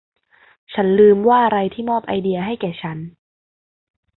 [0.73, 2.97] ฉันลืมว่าอะไรที่มอบไอเดียให้แก่ฉัน